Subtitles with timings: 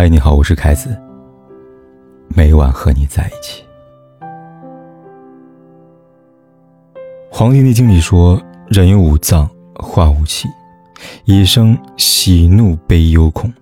[0.00, 0.96] 嗨，你好，我是凯子。
[2.28, 3.64] 每晚和你在一起。
[7.32, 8.40] 《黄帝内经》里说
[8.70, 10.46] ：“人有五脏，化五气，
[11.24, 13.52] 以生喜怒悲忧恐。”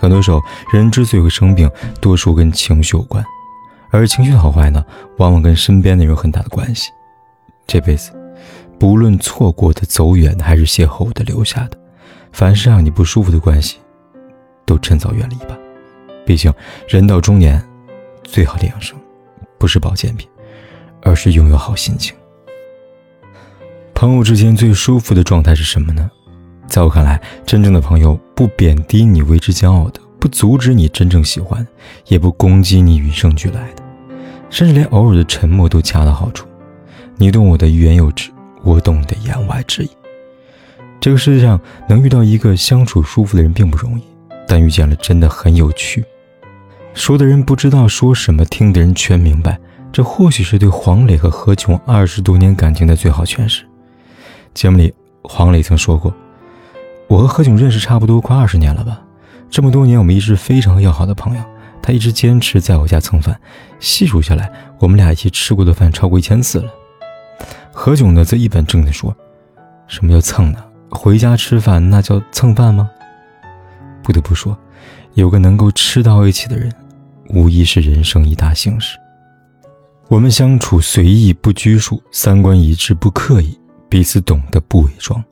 [0.00, 3.24] 很多时候，人之所以会生病，多数跟情绪有关，
[3.92, 4.84] 而情绪的好坏呢，
[5.18, 6.90] 往往跟身边的人有很大的关系。
[7.64, 8.10] 这辈子，
[8.76, 11.78] 不论错过的、走远的，还是邂逅的、留下的，
[12.32, 13.78] 凡是让你不舒服的关系。
[14.64, 15.56] 都趁早远离吧，
[16.24, 16.52] 毕竟
[16.88, 17.62] 人到中年，
[18.22, 18.98] 最好的养生，
[19.58, 20.28] 不是保健品，
[21.02, 22.14] 而是拥有好心情。
[23.94, 26.10] 朋友之间最舒服的状态是什么呢？
[26.66, 31.66] 在我看来，真正的朋友不贬低你为之骄傲的，不阻止你真正喜欢，
[32.06, 33.82] 也不攻击你与生俱来的，
[34.50, 36.46] 甚至连偶尔的沉默都恰到好处。
[37.16, 38.30] 你懂我的欲言又止，
[38.62, 39.90] 我懂你的言外之意。
[41.00, 44.02] 这个世界上能遇到一个相处舒服的人并不容易。
[44.46, 46.04] 但遇见了，真的很有趣。
[46.92, 49.58] 说的人不知道说什么，听的人全明白。
[49.92, 53.64] 这或许是对黄磊和何炅二十多年感情的最好诠释。
[54.52, 56.12] 节目里，黄磊曾说过
[57.06, 59.00] ：“我和何炅认识差不多快二十年了吧？
[59.48, 61.42] 这么多年，我们一直非常要好的朋友。
[61.80, 63.38] 他一直坚持在我家蹭饭，
[63.78, 66.68] 细数下来，我们俩一起吃过的饭超过一千次了。”
[67.70, 69.14] 何炅呢，则一本正经地说
[69.86, 70.58] ：“什么叫蹭呢？
[70.90, 72.90] 回家吃饭那叫蹭饭吗？”
[74.04, 74.56] 不得不说，
[75.14, 76.70] 有个能够吃到一起的人，
[77.30, 78.98] 无疑是人生一大幸事。
[80.08, 85.24] 我们相处随意不拘束，三观一致不刻意，彼此懂得不伪装。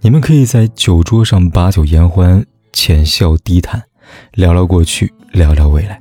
[0.00, 3.82] 你们可以在酒桌上把酒言欢，浅笑低谈，
[4.32, 5.98] 聊聊过去，聊聊未来；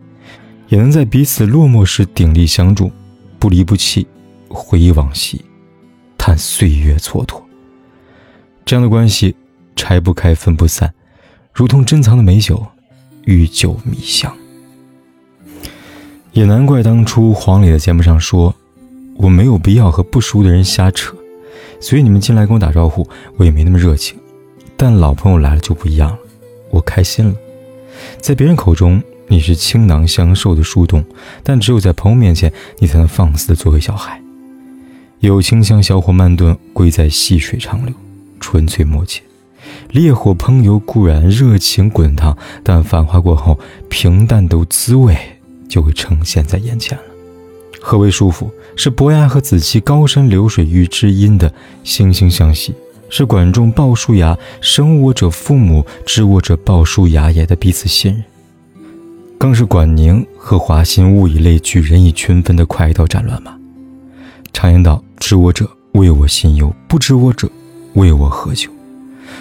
[0.70, 2.90] 也能在彼此落寞时鼎力相助，
[3.38, 4.08] 不离不弃，
[4.48, 5.44] 回忆往昔，
[6.18, 7.44] 叹岁月蹉跎。
[8.64, 9.36] 这样的关系，
[9.76, 10.94] 拆不开，分不散。
[11.54, 12.66] 如同珍藏的美酒，
[13.26, 14.36] 愈久弥香。
[16.32, 18.56] 也难怪当初黄磊在节目上说
[19.18, 21.16] ：“我没有必要和不熟的人瞎扯，
[21.80, 23.08] 所以你们进来跟我打招呼，
[23.38, 24.18] 我也没那么热情。
[24.76, 26.18] 但老朋友来了就不一样了，
[26.72, 27.36] 我开心了。
[28.20, 31.06] 在别人口中你是倾囊相授的树洞，
[31.44, 34.20] 但只有在朋友面前，你才能放肆的做个小孩。
[35.20, 37.94] 友情像小火慢炖，贵在细水长流，
[38.40, 39.22] 纯粹默契。”
[39.94, 43.60] 烈火烹油固然热情滚烫，但繁华过后，
[43.90, 45.16] 平淡的滋味
[45.70, 47.04] 就会呈现在眼前了。
[47.80, 48.50] 何为舒服？
[48.76, 51.48] 是伯牙和子期高山流水遇知音的
[51.86, 52.72] 惺惺相惜；
[53.08, 58.24] 是管仲鲍叔牙生我者父母，知我者鲍叔牙也的彼此信任；
[59.38, 63.56] 更是管宁和华歆物以类聚，人以群分的快刀斩乱麻。
[64.54, 67.48] 常言道：“知我者，谓我心忧；不知我者，
[67.94, 68.72] 谓我何求。”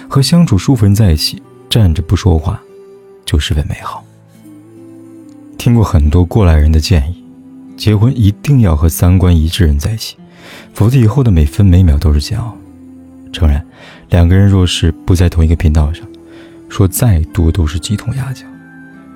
[0.09, 2.61] 和相处舒服人在一起，站着不说话，
[3.25, 4.03] 就十分美好。
[5.57, 7.23] 听过很多过来人的建议，
[7.77, 10.17] 结婚一定要和三观一致人在一起，
[10.73, 12.57] 否则以后的每分每秒都是煎熬。
[13.31, 13.65] 诚然，
[14.09, 16.05] 两个人若是不在同一个频道上，
[16.69, 18.47] 说再多都是鸡同鸭讲，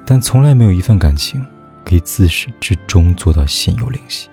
[0.06, 1.46] 但从来没有一份感情
[1.84, 4.28] 可以自始至终做到心有灵犀。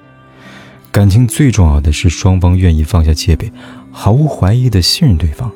[0.93, 3.53] 感情最重要的是双方愿意放下戒备，
[3.91, 5.51] 毫无怀疑的信任对方。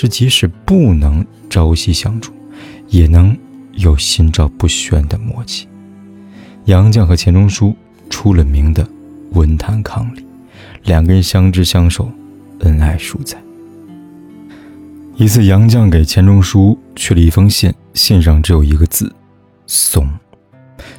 [0.00, 2.32] 是即使不能朝夕相处，
[2.86, 3.36] 也能
[3.72, 5.66] 有心照不宣的默契。
[6.66, 7.74] 杨绛和钱钟书
[8.08, 8.88] 出了名的
[9.32, 10.22] 文坛伉俪，
[10.84, 12.08] 两个人相知相守，
[12.60, 13.36] 恩爱数载。
[15.16, 19.12] 一次，杨绛给钱钟书去了一封信，信上只有一个字
[19.66, 20.08] “怂”。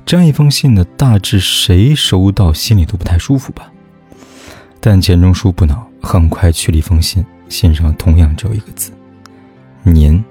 [0.05, 3.71] 这样一封信呢，大致谁收到心里都不太舒服吧。
[4.81, 7.23] 但钱钟书不恼，很快去了一封信。
[7.49, 8.91] 信上同样只有一个字
[9.83, 10.23] “您”。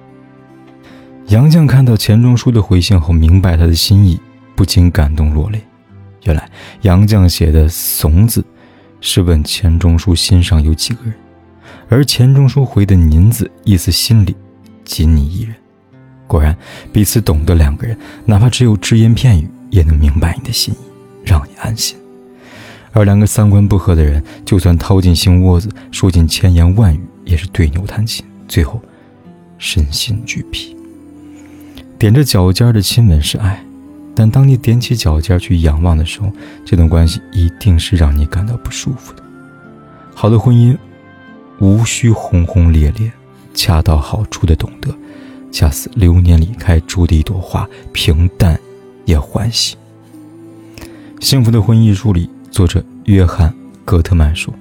[1.29, 4.19] 杨绛看到钱钟书的回信后，明白他的心意，
[4.55, 5.63] 不禁感动落泪。
[6.25, 6.51] 原来
[6.83, 8.43] 杨绛写的“怂”字，
[9.03, 11.13] 是问钱钟书心上有几个人，
[11.91, 14.35] 而钱钟书回的“您”字，意思心里
[14.85, 15.55] 仅你一人。
[16.27, 16.57] 果然，
[16.93, 20.79] 彼此懂得两个人，哪怕只有只言片语，也能明白你的心意，
[21.25, 21.98] 让你安心。
[22.93, 28.81] 而两个三观不合的人，就算掏尽心窝子，说尽千言万语，也是对牛弹琴，最后
[29.59, 30.75] 身心俱疲。
[31.99, 33.63] 踮着脚尖的亲吻是爱，
[34.15, 36.33] 但当你踮起脚尖去仰望的时候，
[36.65, 39.23] 这段关系一定是让你感到不舒服的。
[40.15, 40.77] 好的婚姻，
[41.61, 43.11] 无需轰轰烈烈，
[43.53, 44.95] 恰到好处的懂得，
[45.53, 48.59] 恰似流年里开出的一朵花，平淡
[49.05, 49.77] 也欢喜。
[51.21, 52.31] 幸福的婚姻一书里。
[52.51, 53.51] 作者约翰·
[53.85, 54.53] 戈特曼说：“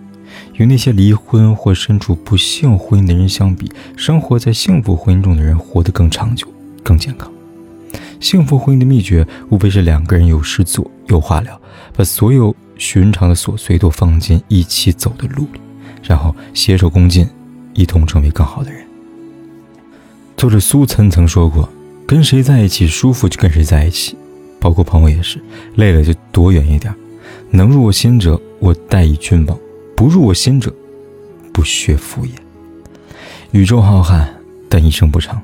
[0.55, 6.47] 与那些离婚或身处不幸婚姻的人相比，生活在幸福婚姻中的人活得更长久、
[6.83, 7.31] 更健康。
[8.19, 11.59] 幸福婚姻的秘诀无非是两个人有事做，有话聊，
[11.95, 15.59] 把所有寻常的琐碎都放进一起走的路里，
[16.03, 17.27] 然后携手共进，
[17.73, 18.85] 一同成为更好的人。
[20.35, 21.67] 作者苏岑曾说过
[22.05, 24.15] ：“跟谁在一起舒服就跟谁在一起，
[24.59, 25.41] 包括朋友也是，
[25.75, 26.93] 累了就躲远一点。
[27.49, 29.57] 能入我心者，我待以君王；
[29.95, 30.73] 不入我心者，
[31.53, 32.31] 不屑敷衍。”
[33.51, 34.27] 宇宙浩瀚，
[34.69, 35.41] 但一生不长。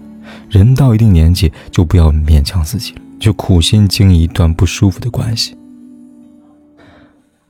[0.49, 5.55] 人到一定年纪，就不要勉强自己了，就苦心经营一段不舒服的关系。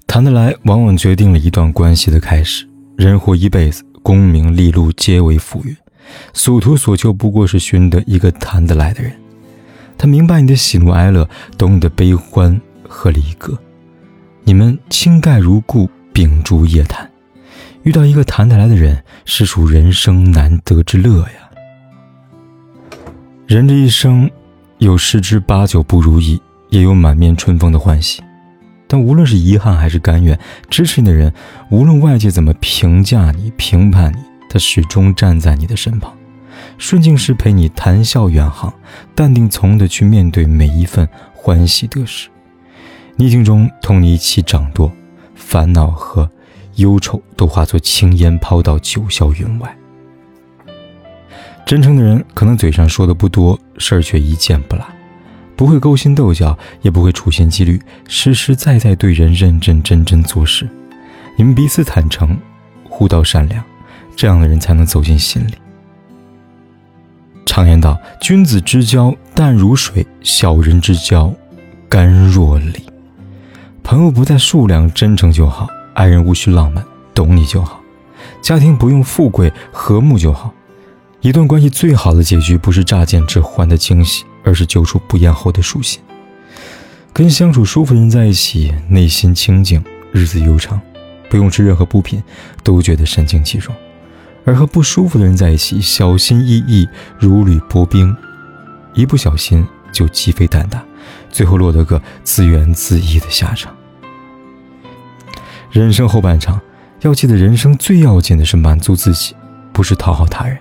[0.08, 2.68] 谈得来，往往决定了一段关系的开始。
[2.96, 5.76] 人活一辈子，功名利禄皆为浮云，
[6.34, 9.12] 所图所求不过是寻得一个谈得来的人。
[9.98, 11.28] 他明白你的喜怒哀乐，
[11.58, 13.58] 懂你的悲欢和离歌，
[14.46, 17.10] 你们倾盖如故，秉烛夜谈。
[17.84, 21.50] 遇到一个谈得来的人，是属人生难得之乐呀。
[23.48, 24.30] 人这一生，
[24.80, 28.22] 有十之八九不如意，也有满面春风的欢喜。
[28.86, 30.38] 但无论是遗憾还是甘愿，
[30.70, 31.34] 支持你的人，
[31.72, 34.18] 无论外界怎么评价你、评判你，
[34.50, 36.14] 他始终站在你的身旁，
[36.78, 38.74] 顺境时陪你谈笑远航，
[39.16, 42.28] 淡定从容的去面对每一份欢喜得失。
[43.16, 44.92] 逆境中同你一起掌舵，
[45.36, 46.30] 烦恼和
[46.76, 49.78] 忧愁都化作轻烟抛到九霄云外。
[51.66, 54.86] 真诚的人可能嘴上说的不多，事儿却一件不落，
[55.56, 60.68] 不会勾心斗角，也不会处心积虑，实实在在对人认认真真做事。
[61.38, 62.38] 你们彼此坦诚，
[62.90, 63.64] 互道善良，
[64.16, 65.54] 这样的人才能走进心里。
[67.46, 71.34] 常言道：“君子之交淡如水，小人之交
[71.88, 72.74] 甘若醴。”
[73.84, 76.84] 朋友不在数量，真诚就好；爱人无需浪漫，
[77.14, 77.82] 懂你就好；
[78.42, 80.54] 家庭不用富贵，和睦就好。
[81.20, 86.02] 一段关系最好的结局，不是乍见之欢的惊喜，而是久处不厌后的舒心。
[87.12, 89.84] 跟相处舒服的人在一起，内心清静，
[90.14, 90.80] 日子悠长，
[91.30, 92.24] 不用吃任何补品，
[92.64, 93.76] 都觉得神清气爽；
[94.46, 96.88] 而和不舒服的人在一起，小心翼翼，
[97.20, 98.16] 如履薄冰，
[98.94, 100.84] 一不小心就鸡飞蛋打，
[101.34, 103.76] 最后落得个自怨自艾的下场。
[105.70, 106.62] 人生后半场，
[107.02, 109.36] 要记得，人生最要紧的是满足自己，
[109.74, 110.58] 不是讨好他人。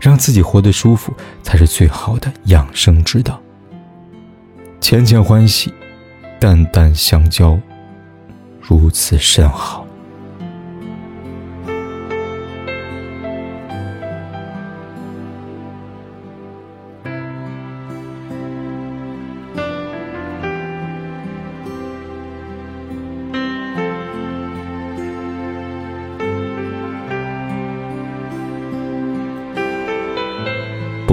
[0.00, 1.12] 让自己活得舒服，
[1.42, 3.38] 才是最好的养生之道。
[4.80, 5.74] 浅浅欢喜，
[6.38, 7.58] 淡淡相交，
[8.62, 9.86] 如此甚好。